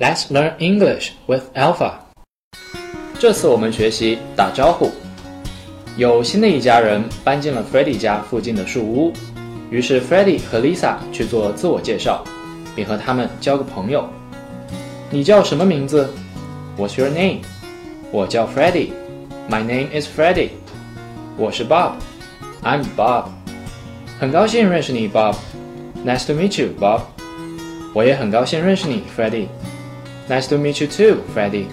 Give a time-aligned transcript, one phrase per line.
[0.00, 1.92] Let's learn English with Alpha。
[3.18, 4.90] 这次我们学习打招呼。
[5.98, 9.12] 有新的一家人搬进了 Freddie 家附近的树屋，
[9.70, 12.24] 于是 Freddie 和 Lisa 去做自我介绍，
[12.74, 14.08] 并和他们交个朋友。
[15.10, 16.08] 你叫什么名字
[16.78, 17.40] ？What's your name？
[18.10, 18.92] 我叫 Freddie。
[19.50, 20.50] My name is Freddie。
[21.36, 21.92] 我是 Bob。
[22.62, 23.26] I'm Bob。
[24.18, 25.36] 很高兴认识你，Bob。
[26.04, 27.02] Nice to meet you, Bob。
[27.92, 29.48] 我也很高兴认识你，Freddie。
[30.28, 31.68] Nice to meet you too, Freddie。